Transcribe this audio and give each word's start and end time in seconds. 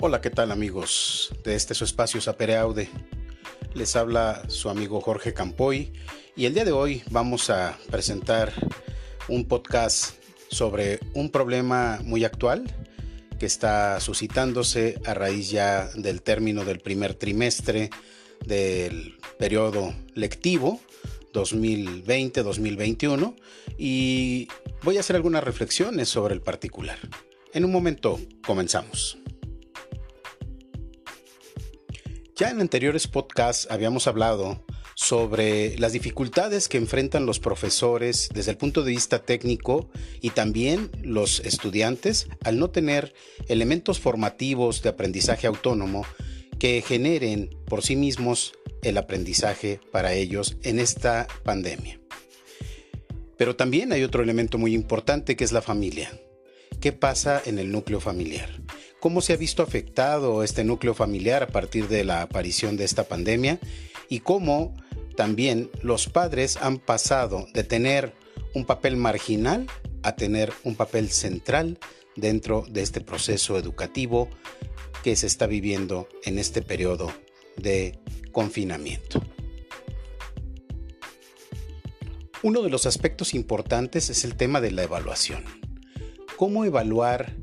Hola, 0.00 0.20
¿qué 0.20 0.30
tal 0.30 0.52
amigos 0.52 1.32
de 1.42 1.56
este 1.56 1.74
su 1.74 1.82
espacio 1.82 2.20
Sapereaude? 2.20 2.88
Les 3.74 3.96
habla 3.96 4.44
su 4.46 4.70
amigo 4.70 5.00
Jorge 5.00 5.34
Campoy 5.34 5.92
y 6.36 6.46
el 6.46 6.54
día 6.54 6.64
de 6.64 6.70
hoy 6.70 7.02
vamos 7.10 7.50
a 7.50 7.76
presentar 7.90 8.52
un 9.26 9.48
podcast 9.48 10.14
sobre 10.50 11.00
un 11.14 11.32
problema 11.32 11.98
muy 12.04 12.24
actual 12.24 12.72
que 13.40 13.46
está 13.46 13.98
suscitándose 13.98 15.00
a 15.04 15.14
raíz 15.14 15.50
ya 15.50 15.90
del 15.96 16.22
término 16.22 16.64
del 16.64 16.78
primer 16.78 17.14
trimestre 17.14 17.90
del 18.46 19.18
periodo 19.36 19.92
lectivo 20.14 20.80
2020-2021 21.32 23.34
y 23.76 24.46
voy 24.84 24.96
a 24.96 25.00
hacer 25.00 25.16
algunas 25.16 25.42
reflexiones 25.42 26.08
sobre 26.08 26.34
el 26.34 26.40
particular. 26.40 27.00
En 27.52 27.64
un 27.64 27.72
momento 27.72 28.20
comenzamos. 28.46 29.18
Ya 32.38 32.50
en 32.50 32.60
anteriores 32.60 33.08
podcasts 33.08 33.66
habíamos 33.68 34.06
hablado 34.06 34.64
sobre 34.94 35.76
las 35.76 35.92
dificultades 35.92 36.68
que 36.68 36.78
enfrentan 36.78 37.26
los 37.26 37.40
profesores 37.40 38.28
desde 38.32 38.52
el 38.52 38.56
punto 38.56 38.84
de 38.84 38.92
vista 38.92 39.24
técnico 39.24 39.90
y 40.20 40.30
también 40.30 40.88
los 41.02 41.40
estudiantes 41.40 42.28
al 42.44 42.60
no 42.60 42.70
tener 42.70 43.12
elementos 43.48 43.98
formativos 43.98 44.82
de 44.82 44.90
aprendizaje 44.90 45.48
autónomo 45.48 46.06
que 46.60 46.80
generen 46.86 47.50
por 47.66 47.82
sí 47.82 47.96
mismos 47.96 48.52
el 48.84 48.98
aprendizaje 48.98 49.80
para 49.90 50.12
ellos 50.12 50.58
en 50.62 50.78
esta 50.78 51.26
pandemia. 51.42 51.98
Pero 53.36 53.56
también 53.56 53.92
hay 53.92 54.04
otro 54.04 54.22
elemento 54.22 54.58
muy 54.58 54.74
importante 54.74 55.34
que 55.34 55.42
es 55.42 55.50
la 55.50 55.62
familia. 55.62 56.16
¿Qué 56.80 56.92
pasa 56.92 57.42
en 57.44 57.58
el 57.58 57.72
núcleo 57.72 57.98
familiar? 57.98 58.48
Cómo 59.00 59.20
se 59.20 59.32
ha 59.32 59.36
visto 59.36 59.62
afectado 59.62 60.42
este 60.42 60.64
núcleo 60.64 60.94
familiar 60.94 61.42
a 61.42 61.48
partir 61.48 61.88
de 61.88 62.04
la 62.04 62.22
aparición 62.22 62.76
de 62.76 62.84
esta 62.84 63.04
pandemia 63.04 63.58
y 64.08 64.20
cómo 64.20 64.74
también 65.16 65.70
los 65.82 66.08
padres 66.08 66.56
han 66.56 66.78
pasado 66.78 67.46
de 67.52 67.64
tener 67.64 68.12
un 68.54 68.64
papel 68.64 68.96
marginal 68.96 69.66
a 70.02 70.16
tener 70.16 70.52
un 70.64 70.74
papel 70.74 71.10
central 71.10 71.78
dentro 72.16 72.64
de 72.68 72.82
este 72.82 73.00
proceso 73.00 73.58
educativo 73.58 74.28
que 75.02 75.16
se 75.16 75.26
está 75.26 75.46
viviendo 75.46 76.08
en 76.24 76.38
este 76.38 76.62
periodo 76.62 77.12
de 77.56 77.98
confinamiento. 78.32 79.22
Uno 82.42 82.62
de 82.62 82.70
los 82.70 82.86
aspectos 82.86 83.34
importantes 83.34 84.10
es 84.10 84.24
el 84.24 84.36
tema 84.36 84.60
de 84.60 84.70
la 84.70 84.84
evaluación. 84.84 85.44
¿Cómo 86.36 86.64
evaluar 86.64 87.34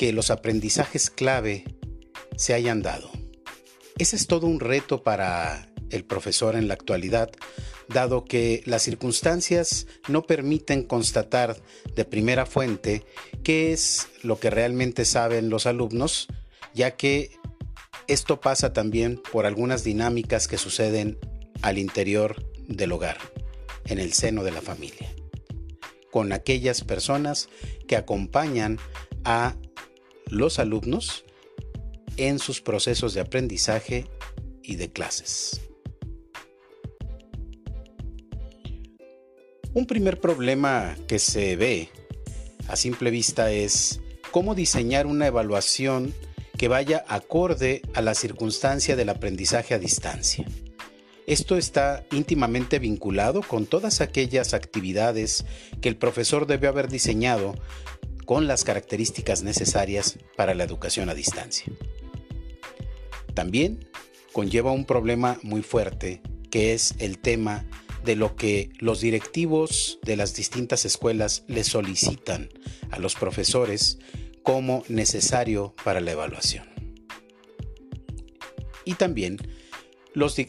que 0.00 0.14
los 0.14 0.30
aprendizajes 0.30 1.10
clave 1.10 1.62
se 2.34 2.54
hayan 2.54 2.80
dado. 2.80 3.10
Ese 3.98 4.16
es 4.16 4.26
todo 4.26 4.46
un 4.46 4.58
reto 4.58 5.02
para 5.02 5.68
el 5.90 6.06
profesor 6.06 6.56
en 6.56 6.68
la 6.68 6.72
actualidad, 6.72 7.30
dado 7.86 8.24
que 8.24 8.62
las 8.64 8.80
circunstancias 8.80 9.86
no 10.08 10.22
permiten 10.22 10.84
constatar 10.84 11.54
de 11.94 12.06
primera 12.06 12.46
fuente 12.46 13.04
qué 13.42 13.74
es 13.74 14.08
lo 14.22 14.40
que 14.40 14.48
realmente 14.48 15.04
saben 15.04 15.50
los 15.50 15.66
alumnos, 15.66 16.28
ya 16.72 16.92
que 16.92 17.32
esto 18.08 18.40
pasa 18.40 18.72
también 18.72 19.20
por 19.30 19.44
algunas 19.44 19.84
dinámicas 19.84 20.48
que 20.48 20.56
suceden 20.56 21.18
al 21.60 21.76
interior 21.76 22.42
del 22.68 22.92
hogar, 22.92 23.18
en 23.84 23.98
el 23.98 24.14
seno 24.14 24.44
de 24.44 24.52
la 24.52 24.62
familia, 24.62 25.14
con 26.10 26.32
aquellas 26.32 26.84
personas 26.84 27.50
que 27.86 27.96
acompañan 27.96 28.78
a 29.24 29.56
los 30.30 30.58
alumnos 30.58 31.24
en 32.16 32.38
sus 32.38 32.60
procesos 32.60 33.14
de 33.14 33.20
aprendizaje 33.20 34.06
y 34.62 34.76
de 34.76 34.92
clases. 34.92 35.60
Un 39.72 39.86
primer 39.86 40.20
problema 40.20 40.96
que 41.06 41.18
se 41.18 41.54
ve 41.56 41.88
a 42.68 42.76
simple 42.76 43.10
vista 43.10 43.52
es 43.52 44.00
cómo 44.30 44.54
diseñar 44.54 45.06
una 45.06 45.26
evaluación 45.26 46.12
que 46.58 46.68
vaya 46.68 47.04
acorde 47.08 47.82
a 47.94 48.02
la 48.02 48.14
circunstancia 48.14 48.96
del 48.96 49.08
aprendizaje 49.08 49.74
a 49.74 49.78
distancia. 49.78 50.44
Esto 51.26 51.56
está 51.56 52.04
íntimamente 52.10 52.80
vinculado 52.80 53.42
con 53.42 53.64
todas 53.66 54.00
aquellas 54.00 54.52
actividades 54.52 55.44
que 55.80 55.88
el 55.88 55.96
profesor 55.96 56.46
debe 56.46 56.66
haber 56.66 56.88
diseñado 56.88 57.54
con 58.30 58.46
las 58.46 58.62
características 58.62 59.42
necesarias 59.42 60.16
para 60.36 60.54
la 60.54 60.62
educación 60.62 61.08
a 61.10 61.14
distancia. 61.14 61.66
También 63.34 63.90
conlleva 64.32 64.70
un 64.70 64.84
problema 64.84 65.40
muy 65.42 65.62
fuerte 65.62 66.22
que 66.48 66.72
es 66.72 66.94
el 67.00 67.18
tema 67.18 67.66
de 68.04 68.14
lo 68.14 68.36
que 68.36 68.70
los 68.78 69.00
directivos 69.00 69.98
de 70.04 70.14
las 70.14 70.32
distintas 70.36 70.84
escuelas 70.84 71.42
le 71.48 71.64
solicitan 71.64 72.50
a 72.92 73.00
los 73.00 73.16
profesores 73.16 73.98
como 74.44 74.84
necesario 74.86 75.74
para 75.82 76.00
la 76.00 76.12
evaluación. 76.12 76.68
Y 78.84 78.94
también 78.94 79.38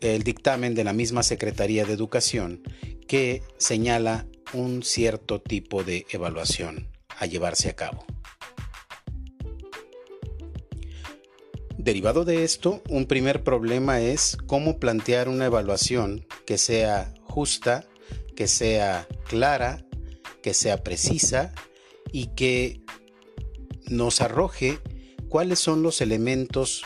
el 0.00 0.22
dictamen 0.24 0.74
de 0.74 0.82
la 0.82 0.92
misma 0.92 1.22
Secretaría 1.22 1.84
de 1.84 1.92
Educación 1.92 2.60
que 3.06 3.44
señala 3.56 4.26
un 4.52 4.82
cierto 4.82 5.40
tipo 5.40 5.84
de 5.84 6.06
evaluación 6.10 6.97
a 7.18 7.26
llevarse 7.26 7.68
a 7.68 7.76
cabo. 7.76 8.04
Derivado 11.76 12.24
de 12.24 12.44
esto, 12.44 12.82
un 12.88 13.06
primer 13.06 13.44
problema 13.44 14.00
es 14.00 14.36
cómo 14.46 14.78
plantear 14.78 15.28
una 15.28 15.46
evaluación 15.46 16.26
que 16.44 16.58
sea 16.58 17.14
justa, 17.22 17.88
que 18.36 18.48
sea 18.48 19.06
clara, 19.26 19.84
que 20.42 20.54
sea 20.54 20.82
precisa 20.82 21.52
y 22.12 22.26
que 22.34 22.82
nos 23.86 24.20
arroje 24.20 24.78
cuáles 25.28 25.60
son 25.60 25.82
los 25.82 26.00
elementos 26.00 26.84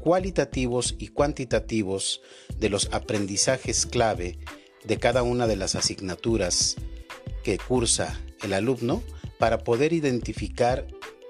cualitativos 0.00 0.94
y 0.98 1.08
cuantitativos 1.08 2.22
de 2.56 2.70
los 2.70 2.88
aprendizajes 2.92 3.86
clave 3.86 4.38
de 4.84 4.98
cada 4.98 5.22
una 5.22 5.46
de 5.46 5.56
las 5.56 5.74
asignaturas 5.74 6.76
que 7.42 7.58
cursa 7.58 8.20
el 8.42 8.52
alumno 8.52 9.02
para 9.38 9.58
poder 9.58 9.92
identificar 9.92 10.86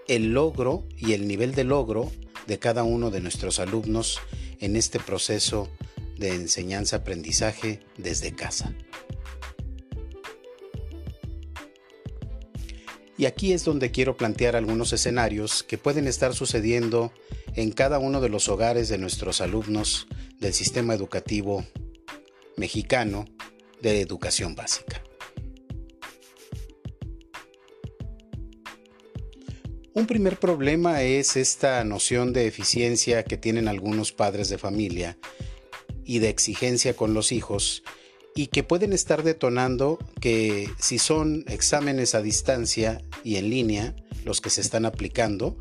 el 0.09 0.33
logro 0.33 0.85
y 0.97 1.13
el 1.13 1.27
nivel 1.27 1.55
de 1.55 1.65
logro 1.65 2.11
de 2.47 2.59
cada 2.59 2.85
uno 2.85 3.11
de 3.11 3.21
nuestros 3.21 3.59
alumnos 3.59 4.19
en 4.61 4.77
este 4.77 5.01
proceso 5.01 5.69
de 6.17 6.35
enseñanza-aprendizaje 6.35 7.81
desde 7.99 8.35
casa. 8.35 8.73
Y 13.19 13.25
aquí 13.25 13.53
es 13.53 13.65
donde 13.65 13.91
quiero 13.91 14.17
plantear 14.17 14.57
algunos 14.57 14.93
escenarios 14.93 15.63
que 15.63 15.79
pueden 15.79 16.07
estar 16.07 16.35
sucediendo 16.35 17.13
en 17.55 17.73
cada 17.73 17.99
uno 17.99 18.21
de 18.21 18.29
los 18.29 18.49
hogares 18.49 18.89
de 18.89 18.99
nuestros 18.99 19.41
alumnos 19.41 20.07
del 20.39 20.53
sistema 20.53 20.95
educativo 20.95 21.65
mexicano 22.57 23.25
de 23.81 24.03
educación 24.03 24.55
básica. 24.55 24.96
Un 29.97 30.07
primer 30.07 30.39
problema 30.39 31.01
es 31.01 31.39
esta 31.39 31.83
noción 31.83 32.35
de 32.35 32.47
eficiencia 32.47 33.25
que 33.25 33.39
tienen 33.39 33.67
algunos 33.67 34.13
padres 34.13 34.51
de 34.51 34.59
familia 34.59 35.17
y 36.05 36.19
de 36.19 36.29
exigencia 36.29 36.95
con 36.95 37.15
los 37.15 37.33
hijos 37.33 37.83
y 38.35 38.49
que 38.49 38.63
pueden 38.63 38.93
estar 38.93 39.23
detonando 39.23 39.99
que 40.21 40.69
si 40.79 40.99
son 40.99 41.47
exámenes 41.49 42.15
a 42.15 42.21
distancia 42.21 43.01
y 43.25 43.37
en 43.37 43.49
línea 43.49 43.97
los 44.23 44.43
que 44.43 44.51
se 44.51 44.61
están 44.61 44.85
aplicando, 44.85 45.57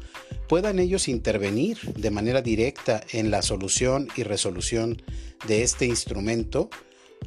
puedan 0.50 0.80
ellos 0.80 1.08
intervenir 1.08 1.78
de 1.94 2.12
manera 2.12 2.42
directa 2.42 3.06
en 3.14 3.32
la 3.32 3.42
solución 3.42 4.10
y 4.18 4.24
resolución 4.24 5.02
de 5.48 5.64
este 5.64 5.86
instrumento 5.86 6.70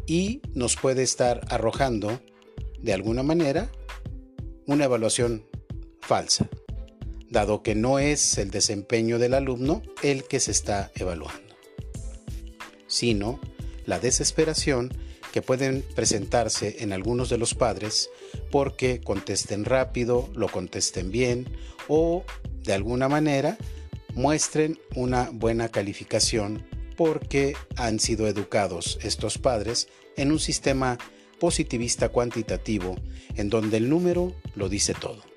y 0.07 0.43
nos 0.53 0.77
puede 0.77 1.05
estar 1.05 1.41
arrojando 1.49 2.21
de 2.83 2.93
alguna 2.93 3.23
manera 3.23 3.73
una 4.67 4.85
evaluación 4.85 5.47
falsa 6.03 6.51
dado 7.31 7.63
que 7.63 7.75
no 7.75 7.99
es 7.99 8.39
el 8.39 8.51
desempeño 8.51 9.19
del 9.19 9.35
alumno 9.35 9.83
el 10.03 10.25
que 10.25 10.41
se 10.41 10.51
está 10.51 10.91
evaluando, 10.95 11.57
sino 12.87 13.41
la 13.87 13.99
desesperación 13.99 14.93
que 15.33 15.43
pueden 15.43 15.85
presentarse 15.95 16.77
en 16.81 16.93
algunos 16.93 17.29
de 17.29 17.39
los 17.39 17.55
padres 17.55 18.11
porque 18.51 19.01
contesten 19.01 19.65
rápido, 19.65 20.31
lo 20.35 20.49
contesten 20.49 21.11
bien 21.11 21.47
o 21.87 22.25
de 22.63 22.73
alguna 22.73 23.09
manera 23.09 23.59
muestren 24.15 24.79
una 24.95 25.31
buena 25.33 25.69
calificación 25.69 26.67
porque 26.97 27.55
han 27.77 28.01
sido 28.01 28.27
educados 28.27 28.99
estos 29.03 29.39
padres 29.39 29.89
en 30.17 30.33
un 30.33 30.41
sistema 30.41 30.99
positivista 31.39 32.09
cuantitativo 32.09 32.97
en 33.37 33.49
donde 33.49 33.77
el 33.77 33.89
número 33.89 34.35
lo 34.57 34.69
dice 34.69 34.95
todo 34.95 35.28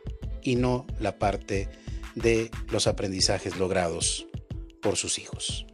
y 0.44 0.56
no 0.56 0.86
la 1.00 1.18
parte 1.18 1.70
de 2.16 2.52
los 2.72 2.88
aprendizajes 2.88 3.58
logrados 3.58 4.28
por 4.82 4.98
sus 4.98 5.20
hijos. 5.20 5.66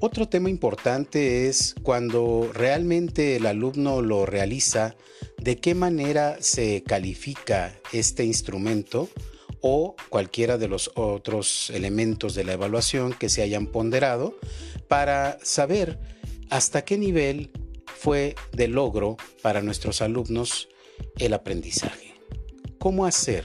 Otro 0.00 0.28
tema 0.28 0.48
importante 0.48 1.48
es 1.48 1.74
cuando 1.82 2.50
realmente 2.54 3.34
el 3.34 3.46
alumno 3.46 4.00
lo 4.00 4.26
realiza, 4.26 4.94
de 5.38 5.56
qué 5.56 5.74
manera 5.74 6.36
se 6.40 6.84
califica 6.84 7.76
este 7.92 8.24
instrumento 8.24 9.08
o 9.60 9.96
cualquiera 10.08 10.56
de 10.56 10.68
los 10.68 10.92
otros 10.94 11.70
elementos 11.70 12.36
de 12.36 12.44
la 12.44 12.52
evaluación 12.52 13.12
que 13.12 13.28
se 13.28 13.42
hayan 13.42 13.66
ponderado 13.66 14.38
para 14.86 15.38
saber 15.42 15.98
hasta 16.48 16.84
qué 16.84 16.96
nivel 16.96 17.50
fue 17.98 18.36
de 18.52 18.68
logro 18.68 19.16
para 19.42 19.62
nuestros 19.62 20.02
alumnos 20.02 20.68
el 21.18 21.34
aprendizaje. 21.34 22.14
¿Cómo 22.78 23.06
hacer 23.06 23.44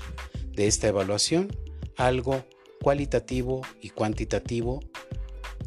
de 0.52 0.68
esta 0.68 0.88
evaluación 0.88 1.56
algo 1.96 2.46
cualitativo 2.82 3.62
y 3.82 3.90
cuantitativo 3.90 4.82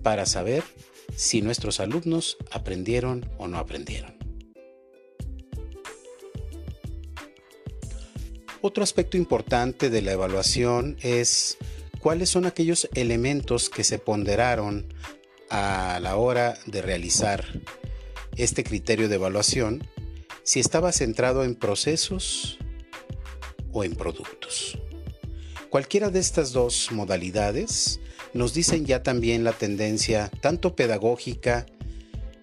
para 0.02 0.26
saber 0.26 0.62
si 1.16 1.40
nuestros 1.40 1.80
alumnos 1.80 2.36
aprendieron 2.50 3.28
o 3.38 3.48
no 3.48 3.58
aprendieron. 3.58 4.14
Otro 8.60 8.82
aspecto 8.82 9.16
importante 9.16 9.90
de 9.90 10.02
la 10.02 10.12
evaluación 10.12 10.96
es 11.00 11.56
cuáles 12.00 12.30
son 12.30 12.46
aquellos 12.46 12.88
elementos 12.94 13.70
que 13.70 13.84
se 13.84 13.98
ponderaron 13.98 14.92
a 15.50 16.00
la 16.02 16.16
hora 16.16 16.58
de 16.66 16.82
realizar 16.82 17.44
este 18.36 18.64
criterio 18.64 19.08
de 19.08 19.16
evaluación, 19.16 19.88
si 20.42 20.60
estaba 20.60 20.92
centrado 20.92 21.44
en 21.44 21.54
procesos 21.54 22.58
o 23.72 23.84
en 23.84 23.94
productos. 23.94 24.78
Cualquiera 25.70 26.10
de 26.10 26.20
estas 26.20 26.52
dos 26.52 26.90
modalidades 26.92 28.00
nos 28.32 28.54
dicen 28.54 28.86
ya 28.86 29.02
también 29.02 29.44
la 29.44 29.52
tendencia 29.52 30.30
tanto 30.40 30.76
pedagógica 30.76 31.66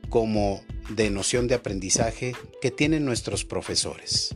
como 0.10 0.64
de 0.90 1.10
noción 1.10 1.48
de 1.48 1.56
aprendizaje 1.56 2.36
que 2.62 2.72
tienen 2.72 3.06
nuestros 3.06 3.46
profesores. 3.46 4.36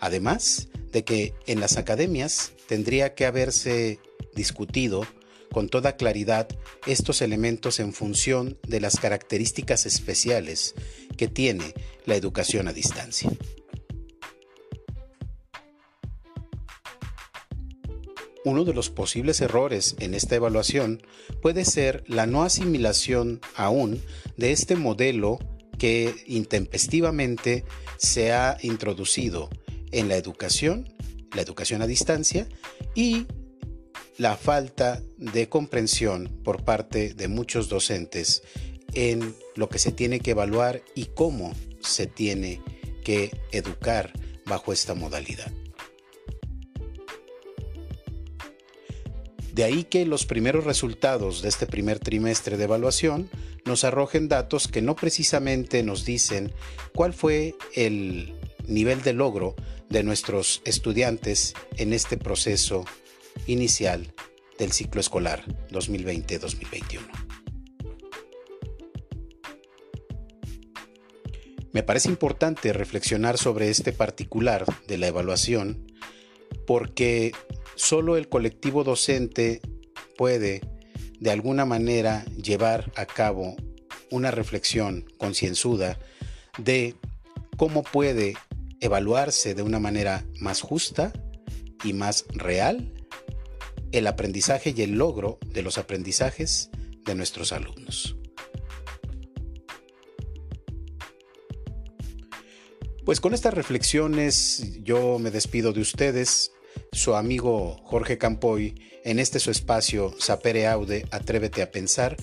Además 0.00 0.68
de 0.90 1.04
que 1.04 1.34
en 1.46 1.60
las 1.60 1.76
academias 1.76 2.52
tendría 2.66 3.14
que 3.14 3.24
haberse 3.24 4.00
discutido 4.34 5.06
con 5.52 5.68
toda 5.68 5.96
claridad 5.96 6.48
estos 6.86 7.22
elementos 7.22 7.78
en 7.78 7.92
función 7.92 8.58
de 8.66 8.80
las 8.80 8.98
características 8.98 9.86
especiales 9.86 10.74
que 11.16 11.28
tiene 11.28 11.74
la 12.06 12.16
educación 12.16 12.66
a 12.68 12.72
distancia. 12.72 13.30
Uno 18.44 18.64
de 18.64 18.74
los 18.74 18.90
posibles 18.90 19.40
errores 19.40 19.94
en 20.00 20.14
esta 20.14 20.34
evaluación 20.34 21.06
puede 21.40 21.64
ser 21.64 22.02
la 22.08 22.26
no 22.26 22.42
asimilación 22.42 23.40
aún 23.54 24.02
de 24.36 24.50
este 24.50 24.74
modelo 24.74 25.38
que 25.78 26.14
intempestivamente 26.26 27.64
se 27.98 28.32
ha 28.32 28.56
introducido 28.62 29.48
en 29.92 30.08
la 30.08 30.16
educación, 30.16 30.92
la 31.34 31.42
educación 31.42 31.82
a 31.82 31.86
distancia 31.86 32.48
y 32.96 33.26
la 34.18 34.36
falta 34.36 35.02
de 35.16 35.48
comprensión 35.48 36.28
por 36.44 36.64
parte 36.64 37.14
de 37.14 37.28
muchos 37.28 37.68
docentes 37.68 38.42
en 38.94 39.34
lo 39.56 39.68
que 39.68 39.78
se 39.78 39.92
tiene 39.92 40.20
que 40.20 40.32
evaluar 40.32 40.82
y 40.94 41.06
cómo 41.06 41.52
se 41.80 42.06
tiene 42.06 42.60
que 43.04 43.30
educar 43.52 44.12
bajo 44.46 44.72
esta 44.72 44.94
modalidad. 44.94 45.50
De 49.52 49.64
ahí 49.64 49.84
que 49.84 50.06
los 50.06 50.24
primeros 50.24 50.64
resultados 50.64 51.42
de 51.42 51.50
este 51.50 51.66
primer 51.66 51.98
trimestre 51.98 52.56
de 52.56 52.64
evaluación 52.64 53.28
nos 53.66 53.84
arrojen 53.84 54.28
datos 54.28 54.66
que 54.66 54.80
no 54.80 54.96
precisamente 54.96 55.82
nos 55.82 56.04
dicen 56.04 56.52
cuál 56.94 57.12
fue 57.12 57.54
el 57.74 58.34
nivel 58.66 59.02
de 59.02 59.12
logro 59.12 59.54
de 59.90 60.02
nuestros 60.02 60.62
estudiantes 60.64 61.52
en 61.76 61.92
este 61.92 62.16
proceso 62.16 62.86
inicial 63.46 64.12
del 64.58 64.72
ciclo 64.72 65.00
escolar 65.00 65.44
2020-2021. 65.70 67.00
Me 71.72 71.82
parece 71.82 72.10
importante 72.10 72.72
reflexionar 72.72 73.38
sobre 73.38 73.70
este 73.70 73.92
particular 73.92 74.66
de 74.86 74.98
la 74.98 75.06
evaluación 75.06 75.86
porque 76.66 77.32
solo 77.76 78.16
el 78.16 78.28
colectivo 78.28 78.84
docente 78.84 79.62
puede 80.16 80.60
de 81.18 81.30
alguna 81.30 81.64
manera 81.64 82.24
llevar 82.36 82.92
a 82.94 83.06
cabo 83.06 83.56
una 84.10 84.30
reflexión 84.30 85.06
concienzuda 85.16 85.98
de 86.58 86.94
cómo 87.56 87.82
puede 87.82 88.34
evaluarse 88.80 89.54
de 89.54 89.62
una 89.62 89.78
manera 89.78 90.26
más 90.40 90.60
justa 90.60 91.12
y 91.84 91.94
más 91.94 92.26
real 92.34 92.92
el 93.92 94.06
aprendizaje 94.06 94.74
y 94.76 94.82
el 94.82 94.92
logro 94.92 95.38
de 95.46 95.62
los 95.62 95.78
aprendizajes 95.78 96.70
de 97.04 97.14
nuestros 97.14 97.52
alumnos. 97.52 98.16
Pues 103.04 103.20
con 103.20 103.34
estas 103.34 103.54
reflexiones 103.54 104.78
yo 104.82 105.18
me 105.18 105.30
despido 105.30 105.72
de 105.72 105.80
ustedes 105.80 106.52
su 106.92 107.14
amigo 107.14 107.80
Jorge 107.84 108.16
Campoy, 108.16 108.80
en 109.04 109.18
este 109.18 109.40
su 109.40 109.50
espacio 109.50 110.14
Sapere 110.18 110.68
Aude, 110.68 111.06
Atrévete 111.10 111.62
a 111.62 111.70
Pensar, 111.70 112.16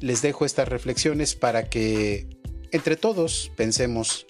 les 0.00 0.22
dejo 0.22 0.44
estas 0.44 0.68
reflexiones 0.68 1.34
para 1.34 1.68
que 1.68 2.28
entre 2.72 2.96
todos 2.96 3.52
pensemos 3.56 4.26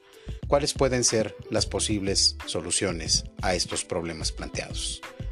cuáles 0.48 0.74
pueden 0.74 1.04
ser 1.04 1.36
las 1.50 1.66
posibles 1.66 2.36
soluciones 2.46 3.24
a 3.40 3.54
estos 3.54 3.84
problemas 3.84 4.32
planteados. 4.32 5.00